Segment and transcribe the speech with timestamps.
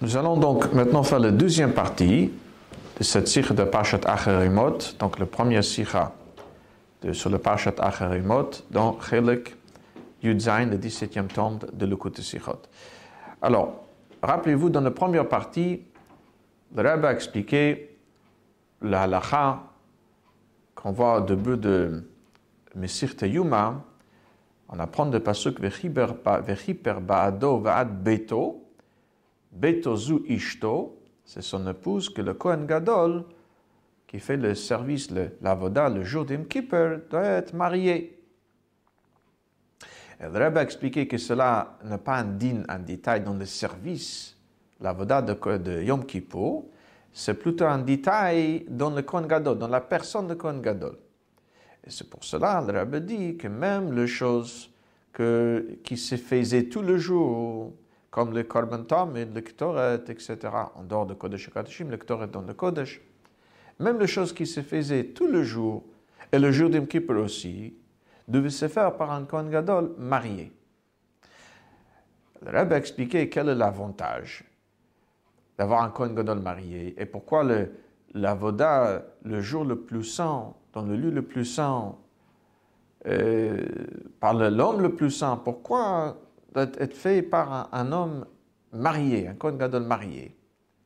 [0.00, 2.32] Nous allons donc maintenant faire la deuxième partie
[2.98, 6.12] de cette sikha de Parshat Acherimot, donc le premier sikha
[7.12, 9.54] sur le Parshat Acherimot, dans Chelik
[10.22, 12.62] Yudzain, le 17e tome de l'Ukut Sikhot.
[13.40, 13.84] Alors,
[14.22, 15.82] rappelez-vous, dans la première partie,
[16.74, 17.96] le Rebbe a expliqué
[18.80, 19.62] la halacha
[20.74, 22.08] qu'on voit au début de
[22.74, 23.82] Mesirte Yuma,
[24.68, 28.61] on apprend de pasuk Vechiper Baado Vaad Beto,
[29.52, 33.24] Beto Zu Ishto, c'est son épouse que le Kohen Gadol,
[34.06, 38.18] qui fait le service, le, l'avoda, le jour d'Im Kippur, doit être marié.
[40.20, 44.36] Le Rebbe a expliqué que cela n'est pas un din en détail dans le service,
[44.80, 46.64] l'avoda de, de Yom Kippur,
[47.12, 50.96] c'est plutôt un détail dans le Kohen Gadol, dans la personne de Kohen Gadol.
[51.84, 54.70] Et c'est pour cela, le Rebbe dit que même les choses
[55.12, 57.72] que, qui se faisaient tous les jours,
[58.12, 60.36] comme le Korban Tamid, le Ktoret, etc.,
[60.76, 63.00] en dehors de Kodesh Kadeshim, le Ktoret dans le Kodesh,
[63.80, 65.82] même les choses qui se faisaient tous les jours,
[66.30, 67.74] et le jour d'Im Kippur aussi,
[68.28, 70.52] devaient se faire par un Kohen Gadol marié.
[72.42, 74.44] Le Rebbe a expliqué quel est l'avantage
[75.56, 77.72] d'avoir un Kohen Gadol marié et pourquoi le,
[78.12, 81.96] l'avoda, le jour le plus saint, dans le lieu le plus saint,
[83.06, 83.66] euh,
[84.20, 86.18] par l'homme le plus saint, pourquoi
[86.56, 88.26] être fait par un, homme
[88.72, 90.36] marié, un Kohen marié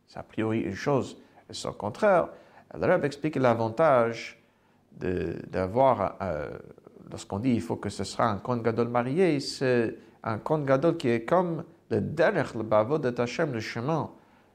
[0.06, 1.16] C'est a priori une chose,
[1.50, 2.28] et au contraire.
[2.78, 4.42] Le Rebbe explique l'avantage
[4.92, 6.50] d'avoir, euh,
[7.10, 11.24] lorsqu'on dit il faut que ce sera un Kohen marié, c'est un Kohen qui est
[11.24, 14.10] comme le derech, le bavod de Hashem, le chemin,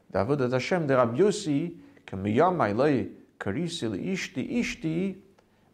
[0.10, 5.18] d'avod de Hashem de Rabbi Yossi, que miyam ailei karisi le ishti ishti,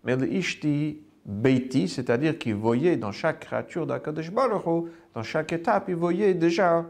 [0.03, 5.85] mais le ishti beiti, c'est-à-dire qu'il voyait dans chaque créature d'Akadosh Baruch dans chaque étape,
[5.89, 6.85] il voyait déjà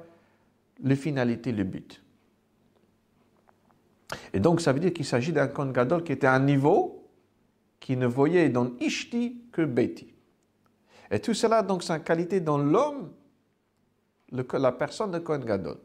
[0.84, 2.04] les finalités, le but.
[4.34, 7.08] Et donc, ça veut dire qu'il s'agit d'un Kohen Gadol qui était à un niveau
[7.80, 10.14] qui ne voyait dans Ishti que Beti.
[11.10, 13.14] Et tout cela, donc, c'est une qualité dans l'homme,
[14.34, 15.78] la personne de Kohen Gadol.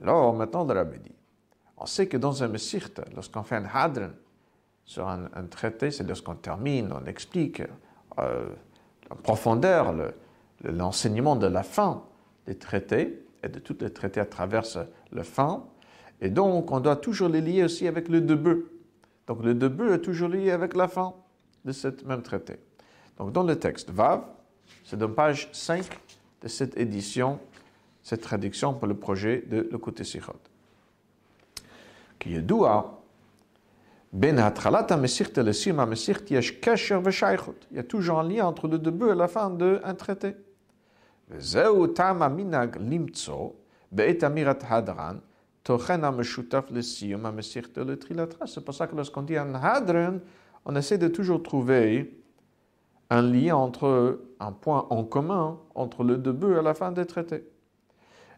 [0.00, 1.14] Alors, maintenant, le Rabbi dit,
[1.78, 4.10] on sait que dans un Messirt, lorsqu'on fait un Hadran
[4.84, 7.62] sur un, un traité, c'est lorsqu'on termine, on explique
[8.18, 8.50] euh,
[9.08, 10.12] en profondeur le,
[10.62, 12.04] l'enseignement de la fin
[12.46, 14.64] des traités et de tous les traités à travers
[15.10, 15.64] le fin.
[16.20, 18.64] Et donc, on doit toujours les lier aussi avec le début.
[19.26, 21.14] Donc, le début est toujours lié avec la fin
[21.64, 22.54] de ce même traité.
[23.18, 24.22] Donc, dans le texte Vav,
[24.84, 25.84] c'est dans page 5
[26.42, 27.38] de cette édition,
[28.02, 30.34] cette traduction pour le projet de le côté Sichot.
[32.18, 33.02] Qui est doua,
[34.12, 34.40] ben il
[37.76, 40.34] y a toujours un lien entre le début et la fin d'un traité.
[41.31, 43.49] וזהו טעם המנהג למצוא
[43.91, 45.17] בעת אמירת הדרן
[45.63, 48.37] תוכן המשותף לסיום המסיכתא לתחילתך.
[48.45, 50.19] C'est pour ça que lorsqu'on dit un hadran,
[50.65, 52.21] on essaie de toujours trouver
[53.09, 57.43] un lien entre, un point en commun entre le début et la fin des traités.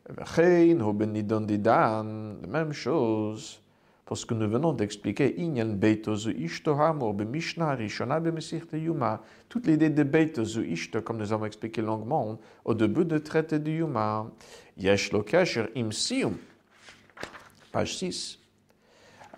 [0.09, 3.59] וכן הוא בנידון דידן, la même chose.
[4.04, 9.66] Pour ce que nous venons d'expliquer, Inyan Beitozu Ishto Hamor Bemishna Rishona Bemesichte Yuma, toute
[9.66, 14.26] l'idée de Beitozu Ishto, comme nous avons expliqué longuement au début de traité de Yuma,
[14.76, 16.36] Yesh Lo Kesher Im Sium,
[17.72, 18.38] page 6.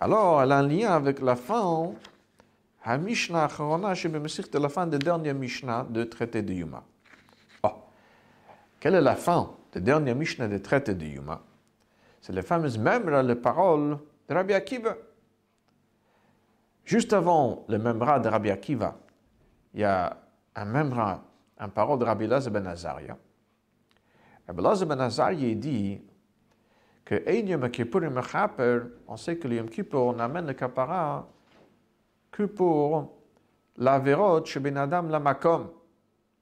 [0.01, 1.91] Alors, elle a un lien avec la fin,
[2.83, 6.83] HaMishna Acharona Shebemesichte, la fin de dernier Mishnah de traité de Yuma.
[7.63, 7.69] Oh,
[8.81, 11.41] quelle est la fin de dernier Mishnah de traité de Yuma?
[12.19, 14.95] C'est la fameuse même les paroles de Rabbi Akiva.
[16.83, 18.97] Juste avant le memra de Rabbi Akiva,
[19.73, 20.17] il y a
[20.55, 21.23] un memra,
[21.57, 23.17] un parole de Rabbi Lazar ben Azaria.
[24.47, 26.01] Rabbi Lazar ben Azaria dit
[27.03, 27.23] que
[29.07, 31.25] on sait que le Yom Kippur, on amène le kapara
[32.31, 33.17] que pour
[33.77, 35.69] la vérot chez Ben Adam la makom,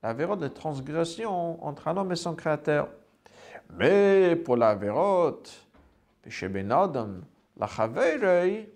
[0.02, 2.90] la vérot de transgression entre un homme et son créateur.
[3.78, 5.44] Mais pour la vérot
[6.28, 7.22] chez Ben Adam,
[7.58, 8.72] la Chaverei,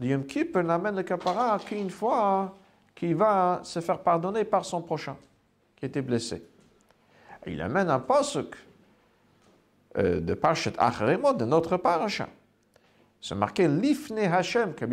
[0.00, 2.56] Yom Kippur n'amène le kapara qu'une fois
[2.94, 5.16] qu'il va se faire pardonner par son prochain
[5.76, 6.42] qui était blessé.
[7.46, 8.56] Il amène un pasuk
[9.96, 12.28] euh, de Parashat Acharemot, de notre parasha.
[13.20, 14.84] C'est marqué Lifne Hashem, que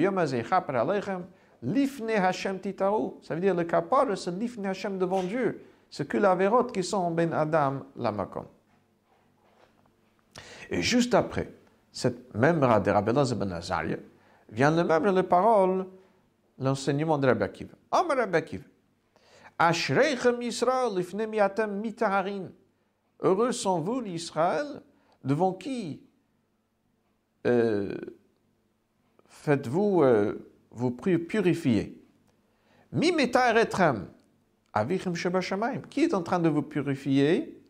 [1.64, 3.20] Lifne Hashem Titaou.
[3.22, 5.64] Ça veut dire le kapara, c'est Lifne Hashem devant Dieu.
[5.90, 6.38] C'est que la
[6.74, 8.46] qui sont Ben Adam, la Makom.
[10.70, 11.50] Et juste après,
[11.94, 13.98] cette même de Elazar ben Azaria,
[14.50, 15.86] vient le même les paroles,
[16.58, 17.76] l'enseignement de Rabbi Akiva.
[17.92, 18.64] Amar Rabbi Akiva.
[19.60, 22.50] Ashreichem Yisrael lifne miatem mitaharin.
[23.22, 24.82] Heureux sont vous, l'Israël,
[25.24, 26.02] devant qui
[27.46, 27.94] euh,
[29.28, 32.02] faites-vous euh, vous purifier
[32.92, 34.08] Mi etrem,
[34.74, 35.14] avichem
[35.90, 37.62] Qui est en train de vous purifier?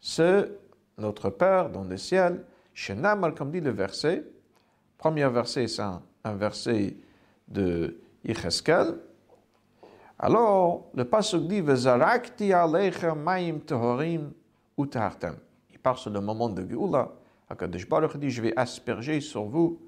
[0.00, 0.50] C'est
[0.98, 2.44] notre Père dans le ciel.
[2.74, 4.24] Shenamar, comme dit le verset.
[4.98, 6.02] Premier verset, c'est un,
[6.34, 6.96] verset
[7.48, 8.98] de Yecheskel.
[10.18, 14.32] Alors, le passage dit Vezarakti aleichem maim tehorim
[14.78, 15.36] utartem.
[15.70, 17.10] Il parle sur le moment de Géoula.
[17.48, 19.80] Akadosh Baruch dit Je vais asperger sur vous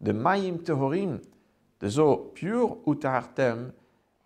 [0.00, 1.18] de maim tehorim,
[1.80, 3.72] des eaux pures, utartem,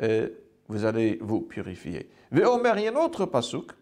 [0.01, 0.33] et
[0.69, 2.11] vous allez vous purifier.
[2.31, 3.73] Veomer, il y un autre pasuk.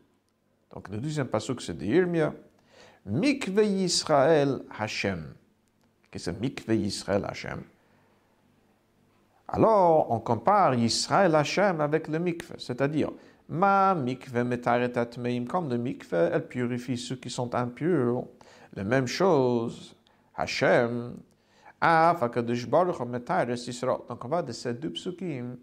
[0.75, 2.35] Donc, le deuxième pasuk, c'est de Yirmia.
[3.07, 5.35] Mikve Yisrael Hashem.
[6.11, 7.63] Qu'est-ce que Mikve Hashem?
[9.49, 13.11] Alors, on compare Yisrael Hashem avec le mikve, c'est-à-dire,
[13.49, 18.25] ma mikve metaret atmeim, comme le mikve, elle purifie ceux qui sont impurs.
[18.75, 19.97] La même chose,
[20.37, 21.17] Hashem.
[21.83, 25.57] Donc, on va de ces deux psukim,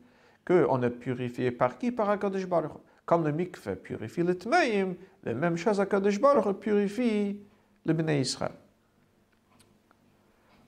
[0.46, 1.92] qu'on est purifié par qui?
[1.92, 2.72] Par akadosh baruch.
[3.06, 4.96] Comme le mikve purifie le tmeim,
[5.30, 7.40] la même chose, akadosh baruch purifie
[7.86, 8.52] le bnei Israël.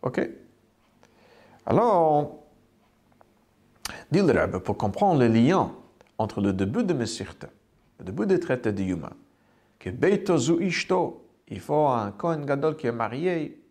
[0.02, 0.30] Ok?
[1.66, 2.40] Alors,
[4.12, 5.72] Dit le pour comprendre le lien
[6.18, 7.46] entre le début de Mesirte,
[8.00, 9.12] le début des traités de Yuma,
[9.78, 13.64] que Beitozu Ishto, il faut un Kohen Gadol qui est marié,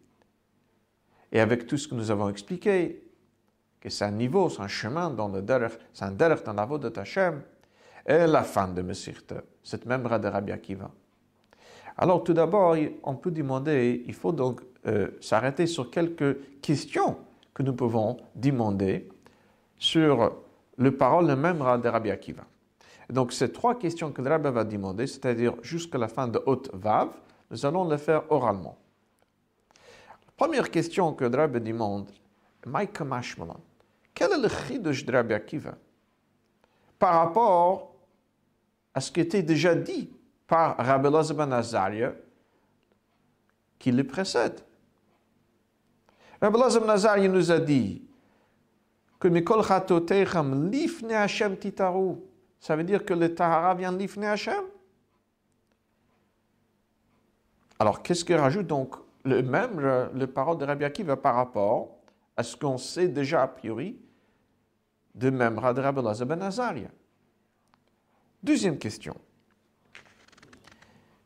[1.32, 3.02] et avec tout ce que nous avons expliqué,
[3.81, 6.64] que c'est un niveau, c'est un chemin dans le derech, c'est un derech dans la
[6.64, 7.43] voie de Tachem,
[8.09, 10.91] et la fin de Mesirte, cette même de Rabbi Akiva.
[11.97, 17.19] Alors tout d'abord, on peut demander, il faut donc euh, s'arrêter sur quelques questions
[17.53, 19.09] que nous pouvons demander
[19.79, 20.33] sur
[20.79, 22.45] le parole même de Rabbi Akiva.
[23.11, 26.71] Donc, ces trois questions que le Rabbi va demander, c'est-à-dire jusqu'à la fin de Haute
[26.75, 27.09] Vav,
[27.51, 28.77] nous allons les faire oralement.
[30.37, 32.11] première question que le Rabbi demande,
[34.15, 35.75] quel est le chidush de Rabbi Akiva
[36.99, 37.88] par rapport
[38.99, 40.11] à ce qui était déjà dit
[40.49, 42.15] par Rabbi Lazar ben Azaria
[43.79, 44.61] qui le précède.
[46.43, 48.03] Rabbi Lazar ben Azaria nous a dit
[49.21, 52.17] que Mikol Chatotechem lifne Hashem titaru.
[52.59, 54.65] Ça veut dire que le Tahara vient lifne Hashem.
[57.79, 59.79] Alors, qu'est-ce qu'il rajoute donc le même
[60.12, 61.99] le, parole de Rabbi Akiva par rapport
[62.37, 63.97] à ce qu'on sait déjà a priori
[65.15, 66.89] de même de Rabbi ben Azaria.
[68.43, 69.17] Deuxième question.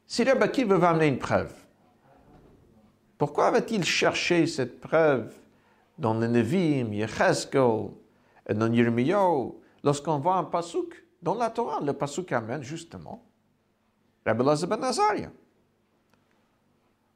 [0.06, 1.54] Si Rabbi Akiva va amener une preuve,
[3.18, 5.32] pourquoi va-t-il chercher cette preuve
[5.98, 7.90] dans le Nevim, Yecheskel,
[8.48, 9.52] et dans Yirmiyahu,
[9.84, 13.22] lorsqu'on voit un pasuk dans la Torah, le pasuk amène justement
[14.26, 15.30] Rabbi ben Azaria.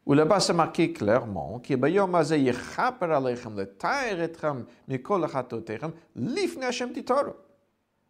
[0.05, 6.93] Où là-bas c'est marqué clairement que Bayom Azeh Yechaper le Etchem Mikol Chatotechem Lifne Hashem
[6.93, 7.35] Titoro.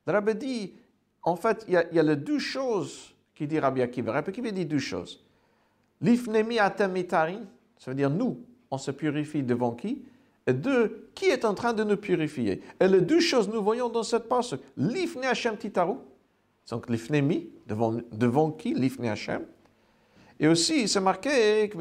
[0.06, 0.74] Le Rabbi dit,
[1.26, 4.12] en fait, il y, a, les deux choses qui dit Rabbi Akiva.
[4.12, 5.22] Rabbi Akiva dit deux choses.
[6.00, 7.38] Lifne mi atem mitari,
[7.78, 8.38] ça veut dire nous,
[8.70, 10.02] on se purifie devant qui?
[10.46, 12.62] Et deux, qui est en train de nous purifier?
[12.78, 14.60] Et les deux choses nous voyons dans cette passage.
[14.76, 15.96] L'ifne Hashem titaru,
[16.70, 18.72] donc l'ifnemi, devant, devant qui?
[18.72, 19.42] L'ifne Hashem.
[20.38, 21.76] Et aussi, c'est marqué que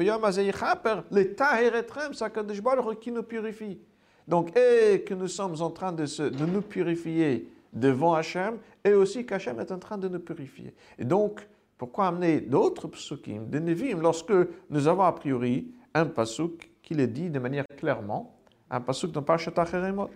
[2.94, 3.78] qui nous purifie.
[4.26, 9.24] Donc, et que nous sommes en train de, de nous purifier devant Hachem, et aussi
[9.24, 10.74] qu'Hachem est en train de nous purifier.
[10.98, 11.46] Et donc,
[11.78, 14.32] pourquoi amener d'autres psukim, de Nevim, lorsque
[14.70, 18.34] nous avons a priori un pasuk qui le dit de manière clairement
[18.70, 20.10] un pasuk dans Parashat Acheremot.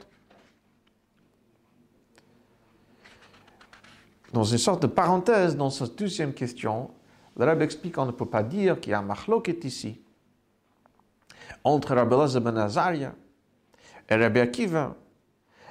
[4.33, 6.91] Dans une sorte de parenthèse dans cette deuxième question,
[7.37, 10.03] le Rabbi explique qu'on ne peut pas dire qu'il y a un est ici
[11.65, 12.41] entre Rabbi Lazar
[12.93, 13.15] ben
[14.09, 14.97] et Rabbi Akiva,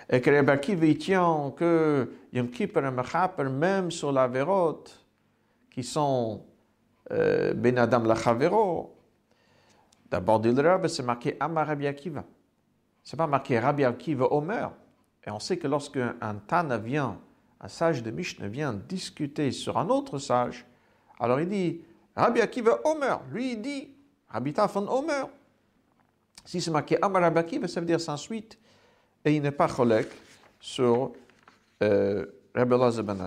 [0.10, 5.06] et que Rabbi Akiva tient que Yom Kippur et Mechaper, même sur la vérote,
[5.70, 6.44] qui sont
[7.12, 8.96] euh, Ben Adam la Chavero,
[10.10, 12.24] d'abord dit le Rabbi, c'est marqué Amar Rabbi Akiva.
[13.04, 14.72] C'est pas marqué Rabbi Akiva Omer.
[15.26, 17.20] Et on sait que lorsque un Tana vient,
[17.62, 20.66] un sage de Mishnah vient discuter sur un autre sage,
[21.20, 21.82] alors il dit
[22.16, 23.22] Rabbi Akiva Omer.
[23.32, 23.90] Lui il dit
[24.30, 25.28] Rabbi Tafan Omer.
[26.46, 28.58] Si c'est marqué Amar Rabbi Akiva, ça veut dire sans suite.
[29.26, 30.08] Et il n'est pas cholek
[30.60, 31.12] sur
[31.84, 33.18] euh, Rabbi Lazar ben.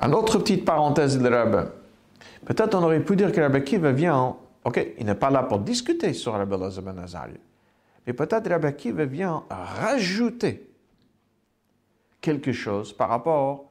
[0.00, 1.68] Une autre petite parenthèse de Rabbi.
[2.44, 5.58] Peut-être on aurait pu dire que Rabbi Kiva vient Ok, il n'est pas là pour
[5.58, 6.94] discuter sur Rabbi Elazar ben.
[8.06, 10.73] Mais peut-être Rabbi Akiva vient rajouter
[12.24, 13.70] quelque chose par rapport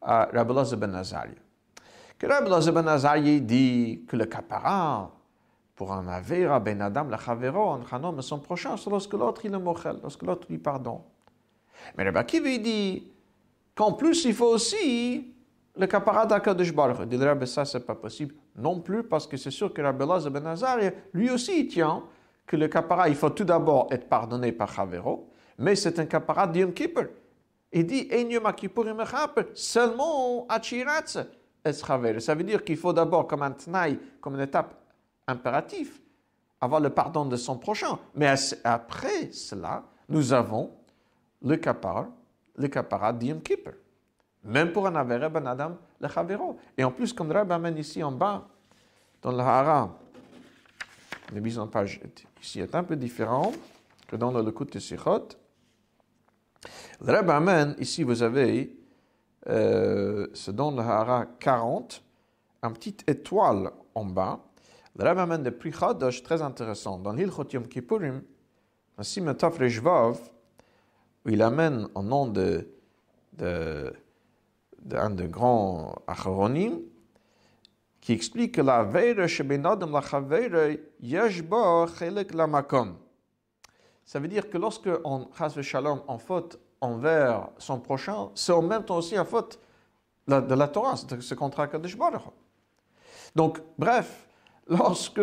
[0.00, 1.34] à Rabbi ben Azaria.
[2.16, 5.10] Que Rabbi ben Azaria dit que le capara
[5.74, 9.52] pour un avera ben Adam la chavero en chanom son prochain, c'est lorsque l'autre il
[9.52, 11.00] est mochel, lorsque l'autre lui pardonne.
[11.96, 13.10] Mais Rabbi Akiva dit
[13.74, 15.34] qu'en plus il faut aussi
[15.76, 16.98] le capara d'Akadosh Baruch.
[17.00, 20.04] Il dit Rabbi ça c'est pas possible non plus parce que c'est sûr que Rabbi
[20.30, 22.04] ben Azaria lui aussi il tient
[22.46, 25.28] que le capara, il faut tout d'abord être pardonné par Chavero,
[25.58, 27.08] mais c'est un capara d'Yom Kippur.
[27.72, 28.08] Il dit,
[29.54, 31.18] seulement Achiratz.
[31.72, 34.74] Ça veut dire qu'il faut d'abord, comme un tnaï, comme une étape
[35.26, 36.00] impérative,
[36.60, 37.98] avoir le pardon de son prochain.
[38.14, 38.32] Mais
[38.64, 40.70] après cela, nous avons
[41.42, 42.08] le capara,
[42.56, 43.74] le capara d'Yom Kippur.
[44.44, 46.56] Même pour un avéré ben Adam, le Chavero.
[46.76, 48.48] Et en plus, comme Rabbi amène ici en bas,
[49.20, 49.90] dans le Hara,
[51.32, 52.00] la mise en page
[52.40, 53.52] ici est un peu différent
[54.06, 55.28] que dans le Lekut de Sichot.
[57.00, 58.76] Le Rebbe amène, ici vous avez,
[59.48, 62.02] euh, c'est dans le Hara 40,
[62.62, 64.40] un petit étoile en bas.
[64.96, 66.98] Le Rebbe amène des prix très intéressant.
[66.98, 68.22] Dans l'Ilchot Yom Kippurim,
[68.96, 70.18] dans Simetov Rejvav,
[71.24, 72.68] où il amène en nom de,
[73.34, 73.92] de,
[74.82, 76.80] d'un de grands achronim,
[78.00, 82.96] qui explique que la veire shebenadam la chaveire yeshba chelek la makom.
[84.04, 88.62] Ça veut dire que lorsque on chas shalom en faute envers son prochain, c'est en
[88.62, 89.58] même temps aussi en faute
[90.26, 92.22] de la Torah, c'est ce contrat Kadosh Baruch.
[93.34, 94.26] Donc, bref,
[94.66, 95.20] lorsque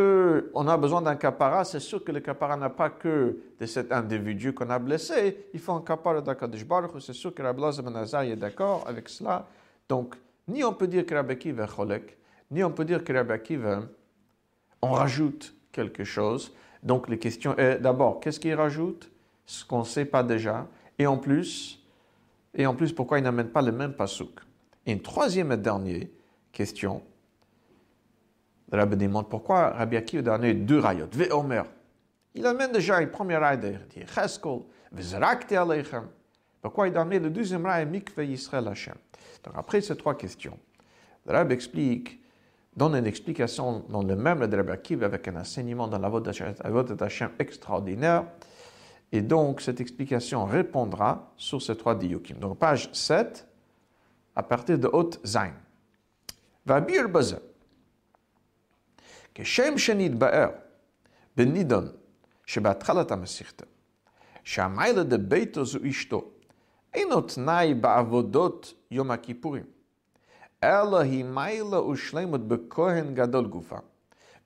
[0.54, 3.92] on a besoin d'un capara, c'est sûr que le capara n'a pas que de cet
[3.92, 8.24] individu qu'on a blessé, il faut un capara d'Akadosh Baruch, c'est sûr que Rabbi Ben
[8.24, 9.48] est d'accord avec cela.
[9.88, 10.16] Donc,
[10.48, 12.18] ni on peut dire que Rabbi Kiva cholek,
[12.52, 13.82] ni on peut dire que Rabbi Akiva,
[14.82, 16.54] on rajoute quelque chose.
[16.84, 19.10] Donc la question est d'abord, qu'est-ce qu'il rajoute?
[19.46, 20.68] Ce qu'on ne sait pas déjà.
[20.98, 21.84] Et en plus,
[22.54, 24.40] et en plus pourquoi il n'amène pas le même pasouk
[24.86, 26.08] Et une troisième et dernière
[26.52, 27.02] question.
[28.72, 31.66] Le Rabbi demande pourquoi Rabbi Akiva a donné deux rayot, ve Omer.
[32.34, 34.62] Il amène déjà une première raille dit Cheskol,
[34.92, 36.08] Vezrakte Aleichem.
[36.62, 38.96] Pourquoi il donné le deuxième raille, Mikve Yisrael Hashem?
[39.44, 40.58] Donc après ces trois questions,
[41.26, 42.20] le Rabbi explique
[42.76, 46.22] donne une explication dans le même de Rabbi Akiva avec un enseignement dans la voie
[46.22, 48.26] d'Hachem extraordinaire.
[49.13, 52.39] Et donc, cette explication répondra sur ces trois diyukim.
[52.39, 53.47] Donc, page 7,
[54.37, 55.53] à partir de Haute Zain.
[56.67, 57.37] והביר בזה,
[59.35, 60.49] כשם שנתבאר
[61.37, 61.89] בנידון
[62.47, 63.65] שבהתחלת המסכתא,
[64.45, 66.25] שהמיילה דביתו זו אשתו,
[66.95, 69.65] אינו תנאי בעבודות יום הכיפורים,
[70.65, 73.79] אלא היא מיילה ושלמות בכהן גדול גופה.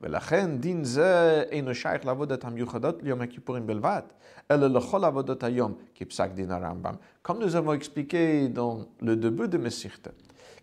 [0.01, 4.03] ולכן דין זה אינו שייך לעבודת המיוחדות ליום הכיפורים בלבד,
[4.51, 6.95] אלא לכל עבודות היום, כפסק דין הרמב"ם.
[7.25, 10.11] Comme nous avons expliqué dans le début de Mesichte,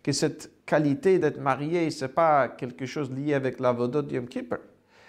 [0.04, 4.26] que cette qualité d'être marié, ce n'est pas quelque chose lié avec l'avodot de Yom
[4.26, 4.58] Kippur,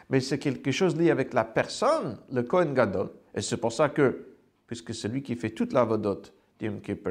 [0.09, 3.09] mais c'est quelque chose lié avec la personne, le Kohen Gadol.
[3.35, 4.25] Et c'est pour ça que,
[4.67, 6.21] puisque c'est lui qui fait toute l'avodot,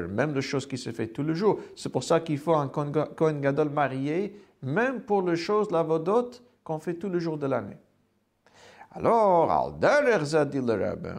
[0.09, 1.59] même les choses qui se fait tous les jours.
[1.75, 6.31] C'est pour ça qu'il faut un Kohen Gadol marié, même pour les choses, la vodot,
[6.68, 7.78] qu'on fait tous les jours de l'année.
[8.92, 11.14] Alors, al derer ze dit le Rebbe,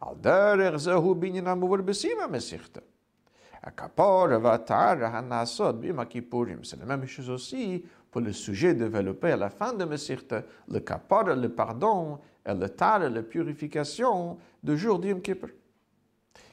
[0.00, 2.82] al derer ze hu binyan amuvur besima mesichte.
[3.62, 6.64] Akapor avatar hanasod bima kippurim.
[6.64, 10.34] C'est la même chose aussi pour le sujet développé à la fin de Mesichte,
[10.68, 15.50] le kapor, le pardon, et le tar, la purification du jour d'Yom Kippur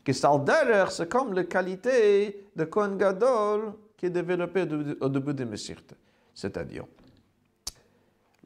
[0.08, 4.66] que Salderer, c'est comme la qualité de Kohen Gadol qui est développée
[5.02, 5.96] au début de Messirte.
[6.34, 6.86] C'est-à-dire,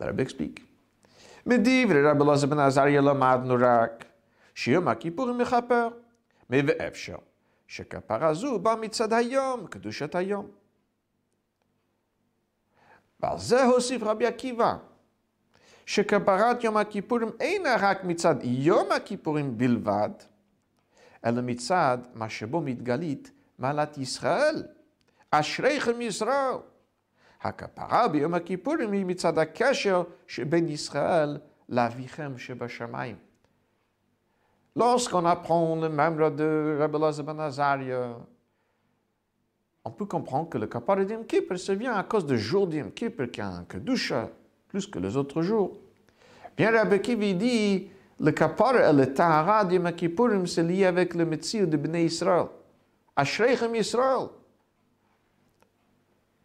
[0.02, 0.62] le Rabbi explique.
[1.46, 4.06] מדברי רבי אלעזר בן עזריה למדנו רק
[4.56, 5.88] שיום הכיפורים מכפר,
[6.50, 7.16] ואפשר
[7.68, 10.48] שכפרה זו באה מצד היום, קדושת היום.
[13.20, 14.76] ועל זה הוסיף רבי עקיבא,
[15.86, 20.10] שכפרת יום הכיפורים אינה רק מצד יום הכיפורים בלבד,
[21.26, 24.64] אלא מצד מה שבו מתגלית מעלת ישראל.
[25.32, 26.56] אשריכם ישראל.
[27.43, 31.39] הכפרה ביום הכיפורים היא מצד הקשר שבין ישראל
[31.69, 33.17] לאביכם שבשמיים.
[34.77, 38.15] Lorsqu'on apprend le membre de Rabbi Lazar ben Azaria,
[39.87, 42.93] on peut comprendre que le kapara d'Yom Kippur, ça vient à cause du jour d'Yom
[42.93, 44.29] Kippur qui a un kedusha
[44.69, 45.79] plus que les autres jours.
[46.59, 47.89] Bien Rabbi Kivi dit,
[48.21, 52.05] le kapara et le tahara de Yom Kippourim, c'est lié avec le métier de Bnei
[52.05, 52.49] Israël.
[53.17, 54.29] Ashreichem Israël.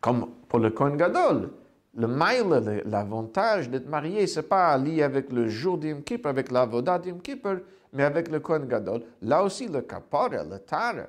[0.06, 1.50] Comme pour le Kohen Gadol,
[1.96, 7.00] le mail, l'avantage d'être marié, c'est pas lié avec le jour d'Yom Kippur, avec l'avodat
[7.00, 7.58] d'Yom Kippur,
[7.92, 9.02] mais avec le Kohen Gadol.
[9.22, 11.08] Là aussi, le kapara, le tara,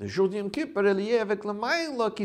[0.00, 1.52] le jour d'Yom Kippur est lié avec le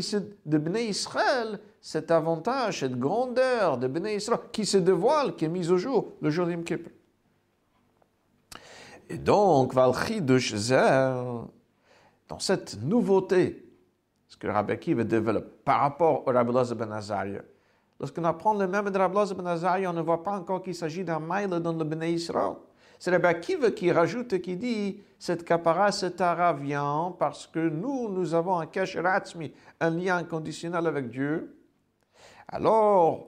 [0.00, 5.44] se, de Bnei Israël, cet avantage, cette grandeur de Bnei Israël qui se dévoile, qui
[5.44, 6.90] est mise au jour, le jour d'Yom Kippur.
[9.08, 10.54] Et donc, Valchidush
[12.28, 13.65] dans cette nouveauté,
[14.46, 17.42] que Rabbi Akiva développe par rapport au Rabbi ben Azaria.
[17.98, 21.04] Lorsqu'on apprend le même de Rabbi ben Azaria, on ne voit pas encore qu'il s'agit
[21.04, 22.54] d'un mail dans le Bnei Israël.
[22.98, 28.08] C'est Rabbi Akiva qui rajoute qui dit cette kapara, cette ara vient parce que nous,
[28.08, 28.68] nous avons un
[29.02, 31.54] ratzmi, un lien conditionnel avec Dieu.
[32.48, 33.26] Alors,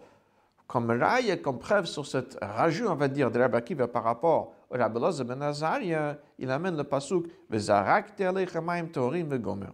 [0.67, 4.53] comme raille, comme preuve sur cette rajout, on va dire, de Rabbi Akiva par rapport
[4.71, 9.73] au Rabbi ben Azaria, il amène le pasuk Vezarak aleichem torim vegomer.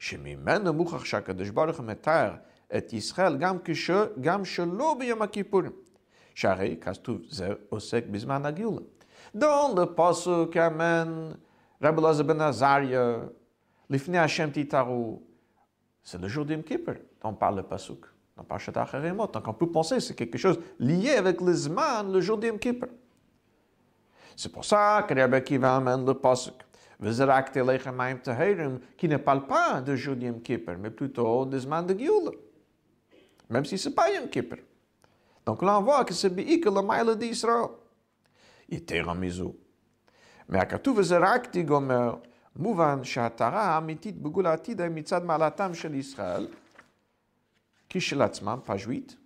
[0.00, 2.34] שממנו מוכח שהקדוש ברוך הוא מתאר
[2.76, 5.72] את ישראל גם, כש, גם שלא ביום הכיפורים.
[6.34, 8.80] שהרי כתוב זה עוסק בזמן הגאולה.
[9.34, 11.36] Dans le pasuk amène
[11.82, 13.28] Rabbi Lazar ben Azaria,
[13.90, 15.22] לפני השם תתארו,
[16.04, 18.06] c'est le jour d'Yom Kippur dont parle le pasuk.
[18.36, 19.26] Dans Parashat Acharemot.
[19.26, 22.58] Donc on peut penser que c'est quelque chose lié avec le Zman, le jour d'Yom
[22.58, 22.88] Kippur.
[24.36, 26.54] C'est pour ça que Rabbi Akiva amène le pasuk
[28.96, 32.30] qui ne parle pas de jour Yom Kippur, mais plutôt des Zman de Gioula.
[33.50, 34.58] Même si ce n'est pas Yom Kippur.
[35.44, 37.68] Donc là, on voit que c'est que le maïle d'Israël.
[38.68, 39.52] יתר מזו.
[40.48, 42.14] מהכתוב וזרקתי גומר,
[42.56, 46.48] מובן שההתרה האמיתית בגול העתיד היא מצד מעלתם של ישראל,
[47.88, 49.16] כשלעצמם, פז'ווית,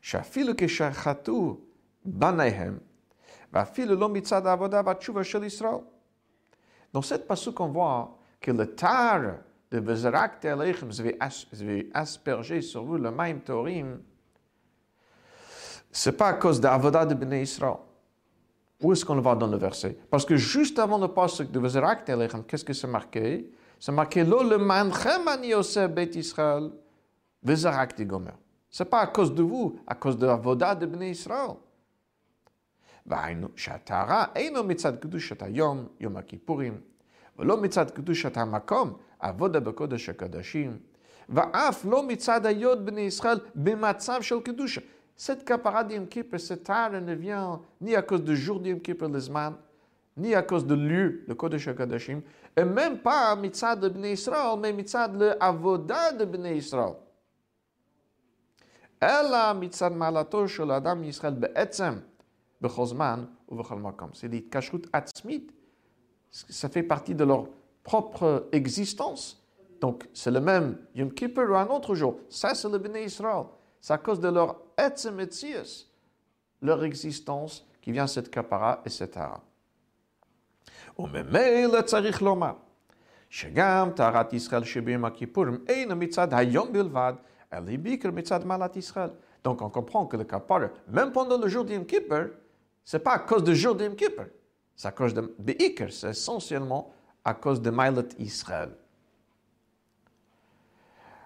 [0.00, 1.56] שאפילו כשחטאו
[2.04, 2.78] בניהם,
[3.52, 5.78] ואפילו לא מצד העבודה והתשובה של ישראל.
[6.97, 9.21] Dans cette passage, on voit que le tar
[9.69, 11.03] de Bezerak Telechem, je
[11.63, 13.99] vais asperger sur vous le même Torim,
[15.91, 17.75] ce n'est pas à cause d'Avoda de Bnei Israël.
[18.81, 19.95] Où est-ce qu'on le voit dans le verset?
[20.09, 23.51] Parce que juste avant le passage de Bezerak Telechem, qu'est-ce que c'est marqué?
[23.79, 26.71] C'est marqué Lo le manchem ani Yosef Bet Israël,
[27.43, 28.31] Bezerak Gomer.
[28.71, 31.57] Ce n'est pas à cause de vous, à cause de l'Avoda de Bnei Israël.
[33.07, 36.81] והיינו שהטהרה אינו מצד קדושת היום, יום הכיפורים,
[37.39, 40.77] ולא מצד קדושת המקום, עבודה בקודש הקדשים,
[41.29, 44.81] ואף לא מצד היות בני ישראל במצב של קדושה.
[45.19, 49.09] Cette capara d'Yom Kippur, cette tare ne vient ni à cause du jour d'Yom Kippur,
[49.09, 49.55] le Zman,
[50.15, 52.21] ni à cause de lieu, le Kodesh HaKadoshim,
[52.55, 56.93] et même pas mitzad de Bnei Israël, mais mitzad le avoda de Bnei Israël.
[59.03, 61.93] אלא מצד מעלתו של האדם מישראל בעצם,
[64.12, 65.46] c'est dit kashrut atzmit,
[66.30, 67.48] ça fait partie de leur
[67.82, 69.42] propre existence.
[69.80, 72.20] Donc, c'est le même Yom Kippur ou un autre jour.
[72.28, 73.46] Ça, c'est le Bnei Israël.
[73.80, 75.18] C'est à cause de leur etzem
[76.62, 79.40] leur existence, qui vient cette kapara et cette hara.
[80.98, 82.52] וממילא צריך לומר
[83.30, 87.12] שגם טהרת ישראל שביום הכיפורים אינו מצד היום בלבד,
[87.52, 89.10] אלא היא בעיקר מצד מעלת ישראל.
[89.44, 92.26] Donc on comprend que le kapara, même pendant le jour d'Yom Kippur,
[92.86, 94.26] c'est pas à cause du jour d'Yom Kippur.
[94.74, 96.92] C'est à cause de Be'ikr, c'est essentiellement
[97.24, 98.70] à cause de Mailat Israël.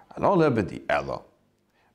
[0.09, 1.23] Alors le dit, alors,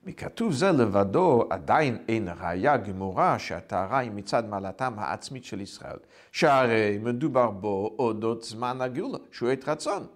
[0.05, 5.97] מכתוב זה לבדו עדיין אין ראיה גמורה שהטהרה היא מצד מעלתם העצמית של ישראל,
[6.33, 10.07] שהרי מדובר בו אודות זמן הגאולה, שהוא עת רצון.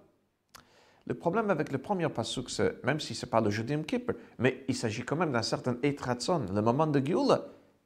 [1.09, 3.85] Le problème avec le premier pasuk, c'est, même si ce n'est pas le jour d'Yom
[3.85, 7.45] Kippur, mais il s'agit quand même d'un certain עת רצון, le moment de Géoula.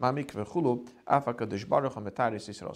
[0.00, 0.32] C'est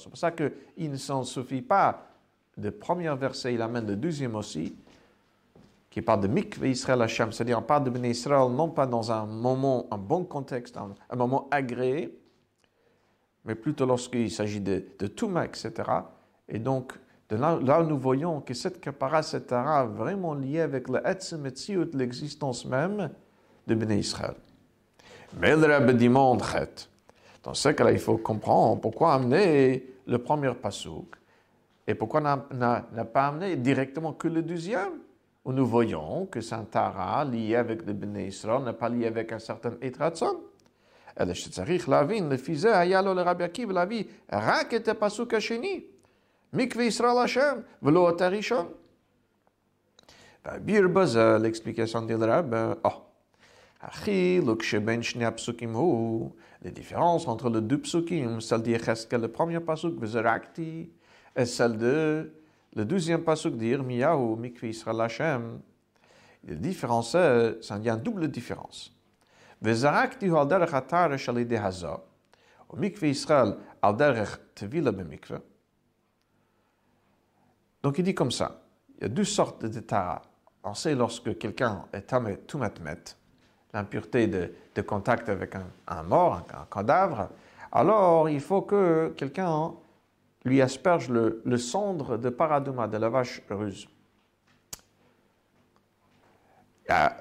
[0.08, 2.08] pour ça qu'il ne s'en suffit pas
[2.56, 4.74] de premier verset, il amène le deuxième aussi,
[5.88, 9.12] qui parle de Mikve Israël Hashem, c'est-à-dire on parle de Bnei Israël non pas dans
[9.12, 12.18] un moment, un bon contexte, un, moment agréé,
[13.44, 15.72] mais plutôt lorsqu'il s'agit de, de Touma, etc.
[16.48, 16.94] Et donc,
[17.28, 19.42] de là, nous voyons que cette kapara, etc.,
[19.94, 21.00] vraiment liée avec le
[21.96, 23.10] l'existence même
[23.66, 24.34] de Bnei Israël.
[25.38, 26.42] Mais le Rabbi demande,
[27.43, 31.15] dans ce cas-là, il faut comprendre pourquoi amener le premier pasouk
[31.87, 34.99] et pourquoi n'a pas amené directement que le deuxième.
[35.47, 39.31] où nous voyons que Saint Tara, lié avec le Bnei Israël, n'est pas lié avec
[39.31, 40.35] un certain Etratson.
[41.19, 45.81] אלא שצריך להבין, לפי זה היה לו לרבי עקיבא להביא רק את הפסוק השני,
[46.53, 48.67] מקווה ישראל השם, ולא את הראשון.
[50.45, 52.89] והביר בזה l'explication de לרבי, oh,
[53.82, 55.00] ben
[56.62, 60.88] les différences entre les deux psukim, celle de Yecheskel, le premier pasuk, Vezerakti,
[61.34, 62.32] et celle de
[62.74, 65.60] le deuxième pasuk de Yirmiyahu, Mikvi Israel Hashem.
[66.44, 68.96] Les différences, ça y a une double différence.
[69.60, 72.00] Vezerakti hu alderech atar shalide haza,
[72.70, 75.40] ou Mikvi Israel alderech tevila bemikve.
[77.82, 78.62] Donc il dit comme ça,
[78.96, 80.22] il y a deux sortes de tara.
[80.62, 83.02] On sait lorsque quelqu'un est tamet, tout matmet,
[83.72, 87.28] l'impureté de, de, contact avec un, mort, un, cadavre,
[87.70, 89.72] alors il faut que quelqu'un
[90.44, 93.88] lui asperge le, cendre de paraduma, de la vache ruse.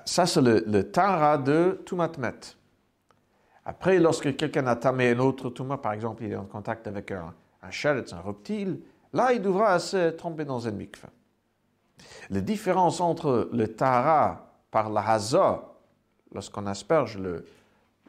[0.05, 2.33] Ça, c'est le, le tara de Tumatmet.
[3.65, 7.11] Après, lorsque quelqu'un a tamé un autre Tuma, par exemple, il est en contact avec
[7.11, 8.81] un, un sheretz, un reptile,
[9.13, 11.07] là, il devra se tromper dans un mikveh.
[12.31, 15.70] La différence entre le tara par la haza,
[16.33, 17.45] lorsqu'on asperge le,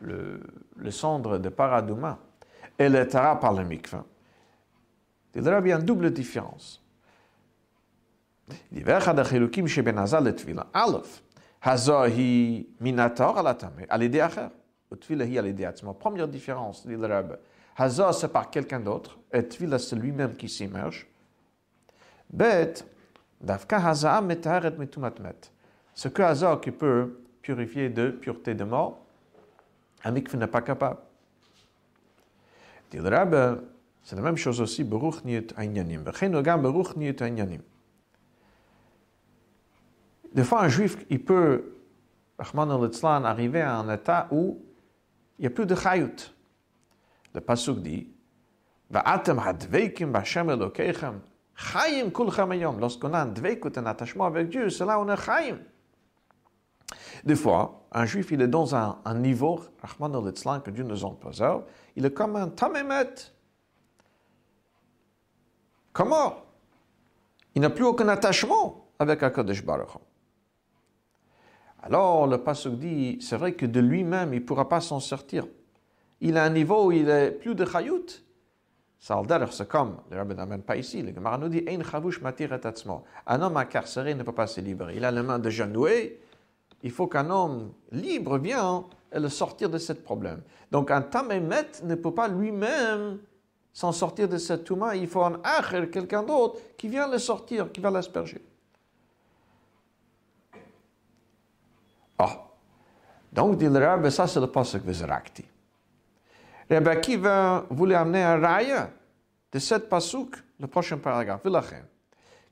[0.00, 0.40] le,
[0.76, 2.18] le, cendre de paradouma
[2.78, 3.98] et le tara par le mikveh,
[5.34, 6.82] il y aura bien une double différence.
[8.72, 9.00] Ben
[15.98, 17.38] Première différence, dit le Rabbe,
[17.76, 21.06] Hazah, c'est par quelqu'un d'autre, et Tvila, c'est lui-même qui s'immerge.
[22.30, 22.74] Bet,
[23.40, 25.36] Dafka Hazah, Metaret, Metumatmet.
[25.94, 29.00] Ce que Hazah qui peut purifier de pureté de mort,
[30.04, 30.98] un mikveh n'est pas capable.
[32.90, 33.62] Dit le Rebbe,
[34.02, 36.02] c'est la même chose aussi, Beruch niyut ainyanim.
[36.02, 37.62] Beruch niyut ainyanim.
[40.34, 41.74] Des fois, un juif, il peut,
[42.38, 44.60] Rahman al arriver à un état où
[45.38, 46.34] il n'y a plus de chayut.
[47.34, 48.08] Le pasuk dit,
[48.90, 51.20] Va'atem hadveikim b'Hashem Elokeichem,
[51.54, 52.78] chayim kulchem ayom.
[52.78, 55.58] Lorsqu'on a un dveikut, un attachement avec Dieu, c'est là où on est chayim.
[57.24, 61.04] Des fois, un juif, il est dans un, un niveau, Rahman al que Dieu nous
[61.04, 63.14] en préserve, il est comme un tamemet.
[65.92, 66.36] Comment?
[67.54, 69.90] Il n'a plus aucun attachement avec Akadosh Baruch
[71.82, 75.46] alors le pasuk dit, c'est vrai que de lui-même, il ne pourra pas s'en sortir.
[76.20, 78.24] Il a un niveau où il est plus de chayut.
[79.00, 81.64] Ça c'est comme, le rabbin n'amène pas ici, le Gemara nous dit,
[83.26, 84.94] Un homme incarcéré ne peut pas se libérer.
[84.96, 86.20] Il a la main de genouée.
[86.82, 90.42] Il faut qu'un homme libre vienne et le sortir de ce problème.
[90.70, 93.18] Donc un tamémet ne peut pas lui-même
[93.72, 94.96] s'en sortir de cette touma.
[94.96, 98.42] Il faut un akhir, quelqu'un d'autre, qui vient le sortir, qui va l'asperger.
[102.18, 102.44] Ah.
[103.32, 105.44] Donc dit le Rabbe, ça c'est le pasuk Vizrakti.
[106.70, 108.90] Rabbi Akiva voulait amener un raya
[109.50, 111.42] de cette pasuk, le prochain paragraphe.
[111.44, 111.84] Vilachem.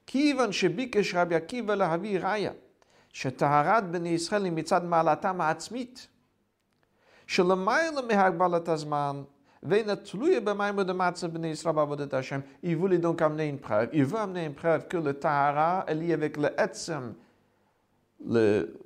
[0.07, 2.55] Kivan shebikesh Rabbi Akiva raya.
[3.14, 6.08] שטהרת בני ישראל היא מצד מעלתם העצמית,
[7.28, 9.24] שלמעלה מהגבלת הזמן
[9.64, 13.90] ואינה תלויה במים ודמצה בני ישראל בעבודת השם, il voulait donc amener une preuve.
[13.94, 17.14] Il veut amener une preuve que le tahara est lié avec le etzem,
[18.26, 18.78] le,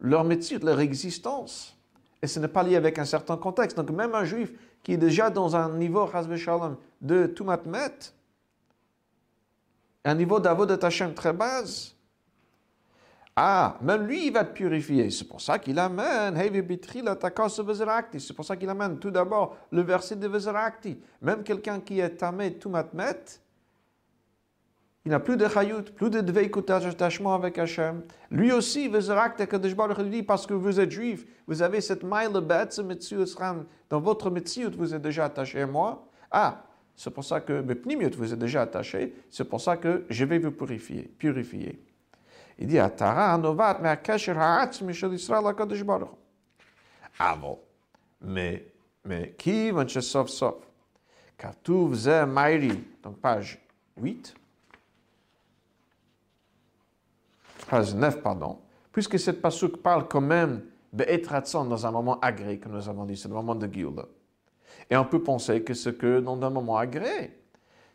[0.00, 1.76] leur métier, leur existence.
[2.22, 3.76] Et ce n'est pas lié avec un certain contexte.
[3.76, 8.12] Donc même un juif qui est déjà dans un niveau shalom, de Tumatmet,
[10.04, 11.64] un niveau d'Avod Hashem très bas,
[13.39, 15.11] ah, même lui, il va te purifier.
[15.11, 16.35] C'est pour ça qu'il amène,
[18.17, 20.97] c'est pour ça qu'il amène tout d'abord le verset de Vezerakti.
[21.21, 23.39] Même quelqu'un qui est tamé Tumatmet,
[25.05, 28.01] il n'a plus de chayut, plus de dveikut attachement avec Hachem.
[28.31, 34.31] Lui aussi, lui dit, parce que vous êtes juif, vous avez cette maille dans votre
[34.31, 36.07] metziut, vous êtes déjà attaché à moi.
[36.31, 36.63] Ah,
[36.95, 37.63] c'est pour ça que,
[38.17, 41.03] vous êtes déjà attaché, c'est pour ça que je vais vous purifier.
[41.19, 41.86] purifier.
[42.59, 43.39] Il dit, Atara
[47.19, 47.59] Ah bon,
[48.21, 48.73] mais,
[49.05, 50.55] mais, qui va sauf sauf?
[51.37, 53.59] Katuv ze mairi, donc page
[54.01, 54.33] 8,
[57.67, 58.57] phrase 9, pardon,
[58.91, 63.15] puisque cette pasuk parle quand même be'etratson dans un moment agréé, que nous avons dit,
[63.15, 64.05] c'est le moment de Gioula.
[64.89, 67.37] Et on peut penser que c'est que dans un moment agréé.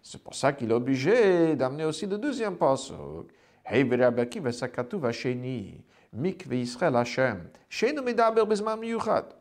[0.03, 3.29] C'est pour ça qu'il est obligé d'amener aussi le deuxième pasuk.
[3.64, 5.84] Hey berabaki vesakatu vasheni,
[6.16, 9.34] mikve Yisrael Hashem, shenu medaber bezman miyuchad.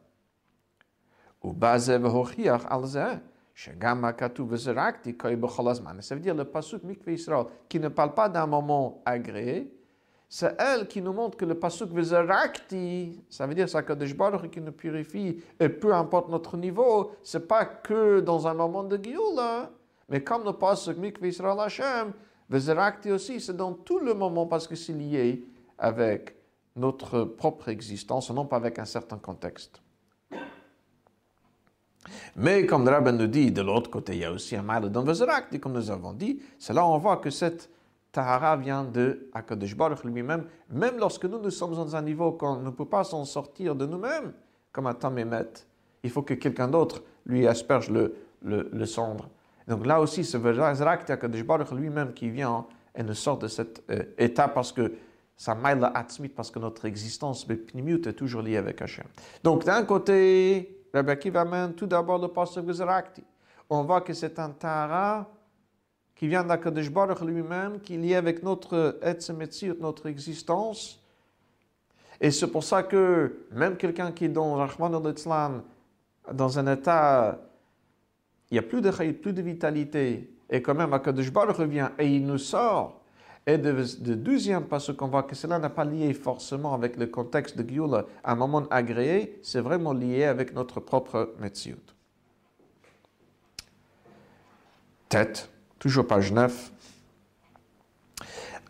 [1.44, 3.04] ובזה והוכיח על זה
[3.54, 5.98] שגם הכתוב וזרקתי כה בכל הזמן.
[6.00, 9.72] Ça veut dire le pasuk mikve Israël qui ne parle pas d'un moment agréé,
[10.28, 14.60] c'est elle qui nous montre que le pasuk Vezerakti, ça veut dire Sakadosh Baruch qui
[14.60, 19.70] nous purifie, et peu importe notre niveau, c'est pas que dans un moment de Gioula,
[20.08, 22.12] mais comme le pasuk Mikve Israël Hashem,
[22.51, 25.45] Vezerakti aussi, c'est dans tout le moment parce que c'est lié
[25.77, 26.35] avec
[26.75, 29.81] notre propre existence, non pas avec un certain contexte.
[32.35, 34.89] Mais comme le rabbin nous dit, de l'autre côté, il y a aussi un mal
[34.91, 37.69] dans Vezerakti, comme nous avons dit, c'est là on voit que cette
[38.11, 42.57] Tahara vient de Akadosh Baruch lui-même, même lorsque nous, nous sommes dans un niveau qu'on
[42.57, 44.33] ne peut pas s'en sortir de nous-mêmes,
[44.73, 45.53] comme un Tamémet,
[46.03, 49.29] il faut que quelqu'un d'autre lui asperge le cendre.
[49.67, 50.37] Donc là aussi, c'est
[51.75, 54.93] lui-même qui vient et nous sort de cet euh, état parce que
[55.37, 59.05] ça maille atzmit, parce que notre existence est toujours liée avec Hachem.
[59.43, 63.23] Donc d'un côté, Rabbi Akiva amène tout d'abord le passage Vezerakti.
[63.69, 65.27] On voit que c'est un Tahara
[66.15, 70.99] qui vient d'Akadosh Baruch lui-même, qui est lié avec notre Etzemetziut, notre existence.
[72.19, 75.61] Et c'est pour ça que même quelqu'un qui est dans Rahman al
[76.31, 77.39] dans un état,
[78.50, 82.06] il n'y a plus de plus de vitalité, et quand même Akadosh Baruch revient et
[82.06, 83.02] il nous sort.
[83.48, 87.06] Et de, de deuxième, parce qu'on voit que cela n'a pas lié forcément avec le
[87.06, 91.94] contexte de Gioula, un moment agréé, c'est vraiment lié avec notre propre Metziut.
[95.08, 95.48] Tête.
[95.78, 96.70] Toujours page 9.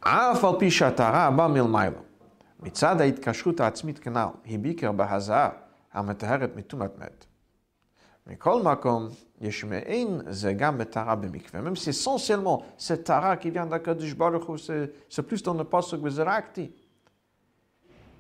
[0.01, 1.99] אף על פי שהטהרה הבאה מלמעלה,
[2.61, 5.49] מצד ההתקשרות העצמית כנ"ל, היא בעיקר בהזעה
[5.93, 7.27] המטהרת מטומאת מת.
[8.27, 9.09] מכל מקום,
[9.41, 11.61] יש מעין זה גם בטהרה במקווה.
[11.61, 14.59] Même si essentiellement cette טהרה qui vient d'Akadosh Baruch Hu,
[15.09, 16.71] c'est plus dans le pasuk וזרקתי.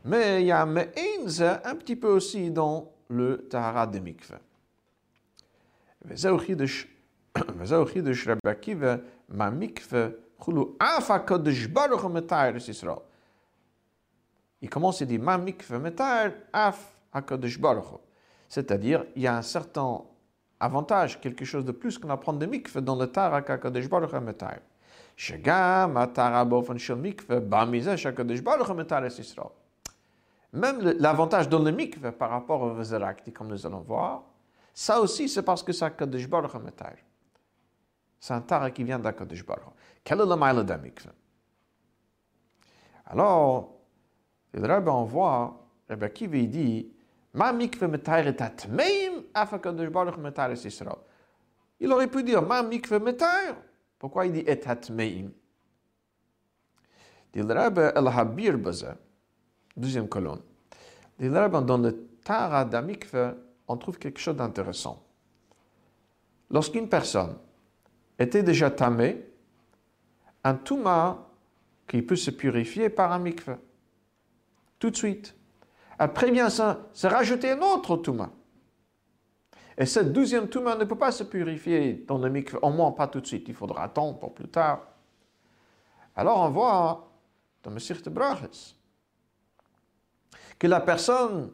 [0.05, 4.39] Mais il y a מעין זה un petit peu aussi dans le טהרה de מקווה.
[6.03, 6.87] וזהו חידוש
[7.59, 8.97] וזהו חידוש רבי עקיבא
[9.29, 12.97] מהמקווה חולו אף הקדוש ברוך הוא מתאר את ישראל.
[14.63, 16.79] Il commence et dit Ma mikve metar af
[17.13, 18.01] hakadosh baruch
[18.51, 20.03] C'est-à-dire, il y a un certain
[20.61, 24.61] avantage, quelque chose de plus qu'on apprend de mikve dans le tar hakadosh baruch metar.
[25.17, 29.47] שגם הטהרה באופן של מקווה בא מזה שהקדוש ברוך הוא מתאר את ישראל.
[30.55, 34.23] Même l'avantage dans le mikve par rapport au Vezerakti, comme nous allons voir,
[34.73, 36.95] ça aussi c'est parce que c'est Kadosh Baruch HaMetar.
[38.21, 39.65] C'est un tara qui vient d'Akadosh Baruch
[40.05, 41.11] Quel est le maïla d'un mikveh
[43.07, 43.75] Alors,
[44.55, 46.93] le Rabbi envoie, Rabbi Akiva il dit,
[47.34, 50.98] Ma mikveh metayret atmeim af Akadosh Baruch metayret Israël.
[51.80, 53.56] Il aurait pu dire, Ma mikveh metayr.
[53.98, 55.32] Pourquoi il dit et atmeim
[57.32, 58.98] Dit le Rabbi El Habir Baza,
[59.78, 60.42] deuxième colonne.
[61.18, 63.34] Dit le Rabbi, dans le tara d'un mikveh,
[63.68, 65.02] on trouve quelque chose d'intéressant.
[66.50, 67.38] Lorsqu'une personne
[68.20, 69.26] était déjà tamé,
[70.44, 71.30] un touma
[71.88, 73.58] qui peut se purifier par un mikveh.
[74.80, 75.36] Tout de suite.
[76.02, 78.32] Après vient se rajouter un autre touma.
[79.78, 83.08] Et ce deuxième touma ne peut pas se purifier dans le mikveh, au moins pas
[83.08, 83.48] tout de suite.
[83.48, 84.88] Il faudra attendre pour plus tard.
[86.16, 87.12] Alors on voit
[87.62, 88.76] dans le de Brachis
[90.58, 91.52] que la personne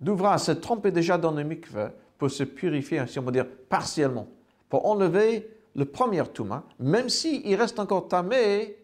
[0.00, 4.28] devra se tromper déjà dans le mikveh pour se purifier, si on veut dire partiellement,
[4.68, 8.76] pour enlever le premier touma, même s'il il reste encore tamé,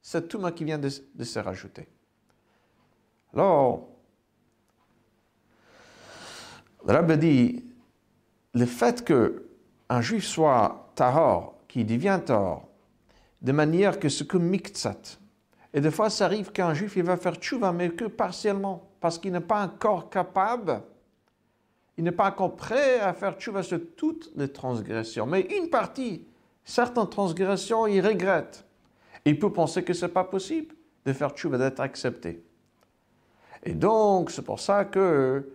[0.00, 1.88] c'est touma qui vient de, se rajouter.
[3.34, 3.88] Alors,
[6.86, 7.64] le rabbi dit,
[8.54, 9.46] le fait que
[9.88, 12.68] un juif soit tahor, qui devient tahor,
[13.40, 15.18] de manière que ce que miktsat,
[15.74, 19.18] et des fois ça arrive qu'un juif il va faire tchouva, mais que partiellement, parce
[19.18, 20.82] qu'il n'est pas encore capable,
[21.96, 26.24] il n'est pas encore prêt à faire tchouva sur toutes les transgressions, mais une partie,
[26.64, 28.64] certaines transgressions, il regrette.
[29.24, 32.42] Il peut penser que ce n'est pas possible de faire tchouva, d'être accepté.
[33.62, 35.48] Et donc, c'est pour ça que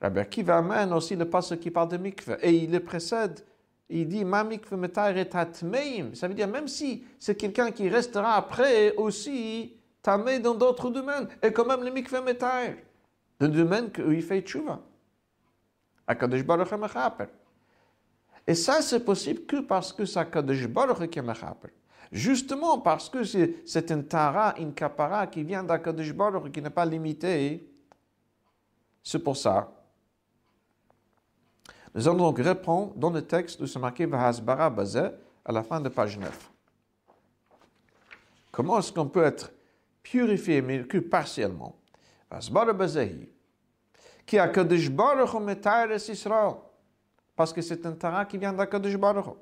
[0.00, 3.44] Rabbi Akiva amène aussi le passage qui parle de mikveh, et il le précède.
[3.90, 6.14] Il dit, ma mikveh et.
[6.14, 11.28] Ça veut dire, même si c'est quelqu'un qui restera après aussi tamé dans d'autres domaines,
[11.42, 12.76] et quand même le mikveh metair,
[13.40, 14.80] le domaine où il fait tchouva.
[16.06, 16.42] Akadosh.
[18.46, 21.20] Et ça, c'est possible que parce que c'est Kadosh Baruch qui
[22.10, 26.86] Justement parce que c'est un tara, une kapara qui vient d'Akadosh Baruch qui n'est pas
[26.86, 27.70] limité.
[29.02, 29.70] C'est pour ça.
[31.94, 35.08] Nous allons donc répondre dans le texte de ce marqué Vahasbara Bazé
[35.44, 36.50] à la fin de page 9.
[38.52, 39.50] Comment est-ce qu'on peut être
[40.02, 41.76] purifié, mais que partiellement?
[42.30, 43.28] Vahasbara Bazéhi.
[44.26, 45.30] Qui a Kadosh Baruch
[46.08, 46.54] Israël
[47.38, 49.36] parce que c'est un Tara qui vient d'Akadosh Baruch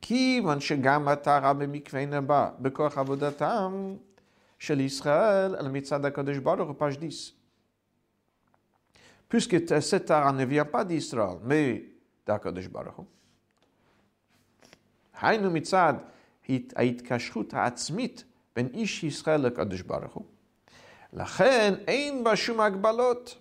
[0.00, 3.98] Qui, man shegam Tara bemikvein ba, bekor avodatam,
[4.56, 7.35] chez l'Israël, le mitzvah d'Akadosh Baruch page 10.
[9.28, 11.82] Puisque cette Tara ne vient pas d'Israël, mais
[12.26, 13.06] d'Akadosh Baruch
[15.20, 15.94] היינו מצד
[16.76, 18.24] ההתקשרות העצמית
[18.56, 20.24] בין איש ישראל לקדוש ברוך הוא.
[21.12, 23.38] לכן אין בה שום הגבלות,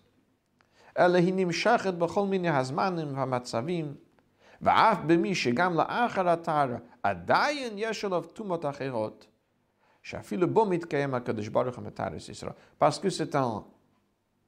[1.00, 3.96] אלא היא נמשכת בכל מיני הזמנים והמצבים,
[4.62, 9.28] ואף במי שגם לאחר הטהרה עדיין יש עליו טומאות אחרות,
[10.04, 12.52] שאפילו בו מתקיים הקדוש ברוך הוא מטהרס ישראל.
[12.82, 13.10] Parce que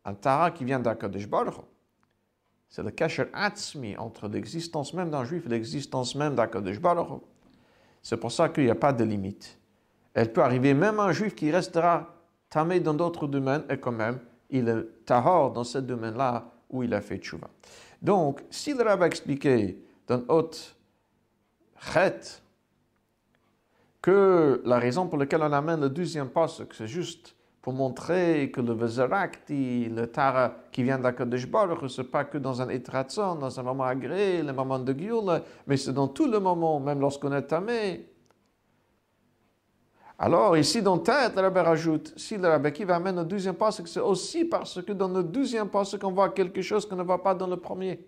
[0.08, 1.56] un, Tara qui vient d'Akadosh Baruch
[2.70, 7.22] C'est le kasher atzmi entre l'existence même d'un juif et l'existence même d'Akadosh Baruch
[8.02, 9.60] C'est pour ça qu'il n'y a pas de limite.
[10.14, 12.16] Elle peut arriver même un juif qui restera
[12.50, 16.94] tamé dans d'autres domaines et quand même, il est tahor dans ce domaine-là où il
[16.94, 17.50] a fait tchouva.
[18.02, 20.76] Donc, si le rabbin a expliqué dans Haute
[21.94, 22.42] Chet
[24.02, 27.36] que la raison pour laquelle on amène le deuxième poste, c'est juste
[27.68, 32.38] pour montrer que le Vezerakti, le Tara qui vient d'Akadosh Baruch, ce n'est pas que
[32.38, 36.32] dans un Etratson, dans un moment agréé, le moment de Gioul, mais c'est dans tout
[36.32, 38.08] le moment, même lorsqu'on est tamé.
[40.18, 43.56] Alors, ici, dans tête, le Rabbi rajoute, si le Rabbi qui va amener le deuxième
[43.56, 47.04] poste, c'est aussi parce que dans le deuxième poste qu'on voit quelque chose qu'on ne
[47.04, 48.00] voit pas dans le premier.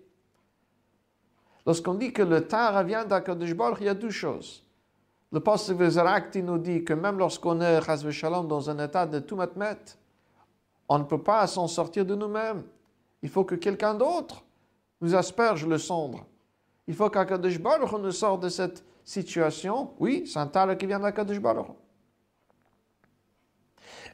[1.66, 4.64] Lorsqu'on dit que le Tara vient d'Akadosh Baruch, il y a deux choses.
[5.32, 7.80] Le Pasuk Vezarakti nous dit que même lorsqu'on est
[8.48, 9.76] dans un état de tout metmet,
[10.88, 12.64] on ne peut pas s'en sortir de nous-mêmes.
[13.22, 14.42] Il faut que quelqu'un d'autre
[15.00, 16.26] nous asperge le cendre.
[16.88, 19.92] Il faut qu'Akadosh Baruch nous sorte de cette situation.
[20.00, 21.68] Oui, c'est un Tara qui vient d'Akadosh Baruch.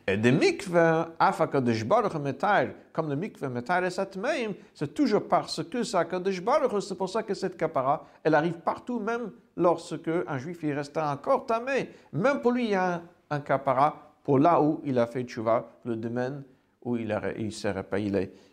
[0.06, 5.64] Et de mikveh, afakadosh baruch metair, comme le mikveh metair et satmeim, c'est toujours parce
[5.64, 10.10] que c'est akadosh baruch, c'est pour ça que cette kapara, elle arrive partout, même lorsque
[10.26, 11.90] un juif il restera encore tamé.
[12.12, 15.78] Même pour lui, il y a un, kapara pour là où il a fait tchouva,
[15.84, 16.42] le domaine
[16.82, 17.74] où il, il s'est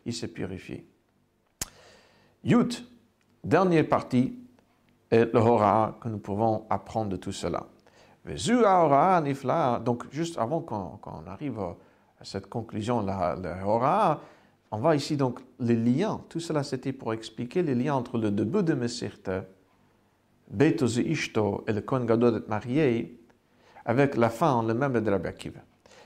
[0.05, 0.87] il, s'est purifié.
[2.43, 2.83] Yut,
[3.43, 4.39] dernière partie,
[5.09, 7.67] est le hora que nous pouvons apprendre de tout cela.
[9.79, 14.19] Donc, juste avant qu'on arrive à cette conclusion, la, la
[14.71, 16.21] on voit ici donc les liens.
[16.29, 19.29] Tout cela, c'était pour expliquer les liens entre le début de Mesirte,
[20.47, 23.19] Beto Ishto et le Kohen Gadol d'être marié,
[23.86, 25.60] avec la fin, le même de Rabbi Akiva.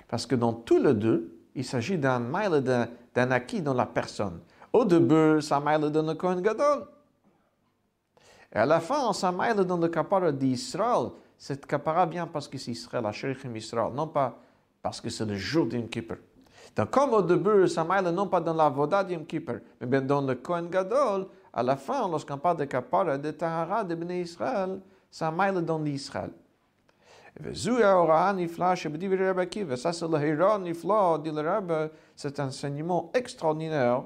[0.08, 2.64] Parce que dans tous les deux, il s'agit d'un mail
[3.14, 4.40] d'un acquis dans la personne.
[4.72, 6.88] Au début, ça mail dans le Kohen Gadol.
[8.54, 12.58] Et à la fin, ça mail dans le capara d'Israël cette kapara vient parce que
[12.58, 14.40] c'est Israël, la Sherichim Israël, non pas
[14.82, 16.18] parce que c'est le jour d'Yom Kippur.
[16.76, 20.02] Donc, comme au début, ça mêle non pas dans la Voda d'Yom Kippur, mais bien
[20.02, 24.22] dans le Kohen Gadol, à la fin, lorsqu'on parle de kapara, de Tahara, de Bnei
[24.22, 24.80] Israël,
[25.10, 26.32] ça mêle dans l'Israël.
[27.54, 27.70] Ça, c'est
[30.08, 31.92] le dit le
[32.40, 34.04] un enseignement extraordinaire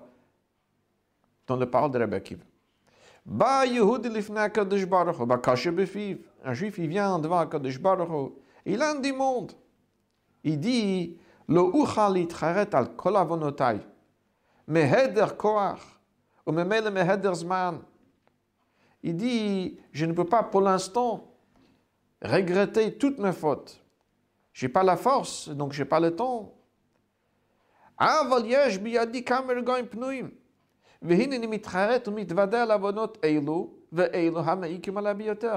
[1.48, 2.44] dans le parole de Rabbi Akiva.
[3.26, 5.68] Ba Yehudi lifna Kadosh Baruch ba kashe.
[6.44, 8.10] Un juif, il vient devant Kadosh Baruch
[8.66, 9.54] il un monde.
[10.44, 13.80] Il dit, lo uchal itcharet al kol avonotai,
[14.68, 15.80] meheder koach,
[19.04, 21.34] Il dit, je ne peux pas pour l'instant
[22.22, 23.84] regretter toutes mes fautes.
[24.54, 26.54] J'ai pas la force, donc j'ai pas le temps.
[29.86, 30.32] Pnuim.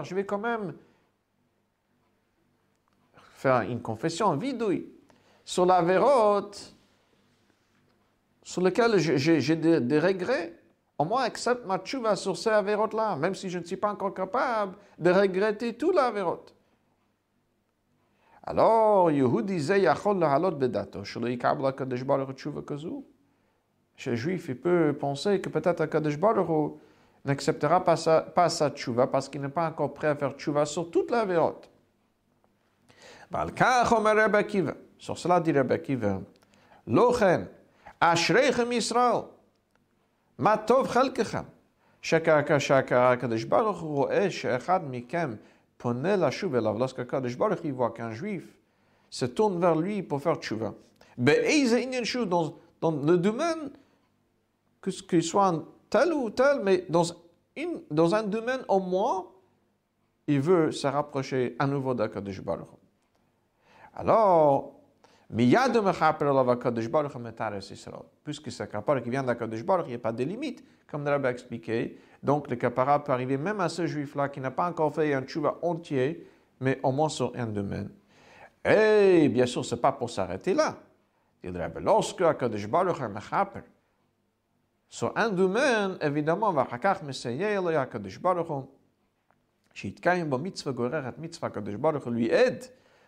[0.05, 0.75] Je vais quand même
[3.35, 4.87] faire une confession, vidouille,
[5.45, 6.75] sur la vérote
[8.45, 10.53] sur laquelle j'ai des, regrets.
[10.99, 14.15] Au moins, accepte ma tchouva sur ces vérote-là, même si je ne suis pas encore
[14.15, 16.55] capable de regretter tout la vérote.
[18.45, 23.05] Alors, Yehudi disait, Yachol halot bedato, shelo yikabla kadesh baruch tchouva kazou.
[23.97, 26.75] Chez juif, il peut penser que peut-être Akadosh Baruch
[27.25, 30.67] n'acceptera pas sa, pas sa tchouva parce qu'il n'est pas encore prêt à faire tchouva
[30.67, 31.71] sur toute la vérote.
[34.99, 36.21] Sur cela dit Rebbe Kiva,
[36.87, 37.49] Lochen,
[38.01, 38.73] Ashreichem
[40.38, 41.46] Yisrael, Matov Chelkechem.
[42.02, 45.36] שהקדוש ברוך הוא רואה שאחד מכם
[45.78, 48.44] פונה לשוב אליו, lorsqu'הקדוש ברוך הוא voit qu'un juif
[49.12, 50.72] se tourne vers lui pour faire tchouva.
[51.18, 53.70] באיזה עניין שהוא, dans, dans le domaine
[54.82, 57.04] que ce qu'il soit tel ou tel, mais dans,
[57.58, 59.28] une, dans un domaine au moins,
[60.28, 62.68] il veut se rapprocher à nouveau d'Akadosh Baruch
[63.94, 64.73] Alors,
[68.25, 71.05] Puisque c'est un kapara qui vient d'Akadosh Baruch, il n'y a pas de limite, comme
[71.05, 71.99] le a expliqué.
[72.23, 75.23] Donc le kapara peut arriver même à ce juif-là qui n'a pas encore fait un
[75.23, 76.25] tchouva entier,
[76.61, 77.91] mais au moins sur un domaine.
[78.65, 80.77] Et bien sûr, ce n'est pas pour s'arrêter là.
[81.43, 83.53] Il lorsque Akadosh Baruch a
[84.89, 88.47] sur un domaine, évidemment, va le Akadosh Baruch,
[89.75, 92.65] shitkayim bo mitzvah gorer mitzvah Akadosh lui aide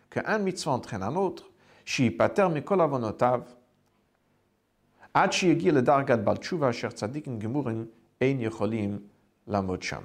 [0.09, 1.49] qu'un mitzvah entraîne un autre.
[1.86, 3.40] שייפטר מכל עוונותיו,
[5.14, 7.86] עד שיגיע לדרגת בעל תשובה אשר צדיקים גמורים
[8.20, 8.98] אין יכולים
[9.46, 10.02] לעמוד שם.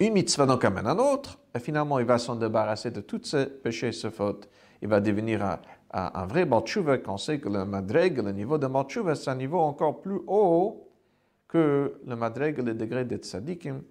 [0.00, 3.46] Une mitzvah donc amène un autre, et finalement il va s'en débarrasser de tous ses
[3.46, 4.48] péchés, ses fautes.
[4.80, 5.58] Il va devenir un,
[5.92, 9.34] un, un vrai Balchuva, qu'on sait que le Madreg, le niveau de Balchuva, c'est un
[9.34, 10.88] niveau encore plus haut
[11.48, 13.82] que le Madreg, le degré des Tzadikim,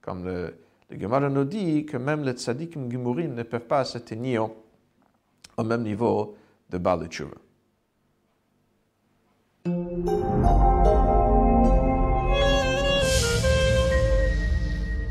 [0.00, 0.54] comme le,
[0.88, 4.50] le Gemara nous dit que même les Tzadikim Gimurim ne peuvent pas s'atteindre
[5.61, 6.35] au même niveau
[6.69, 7.07] de Baal.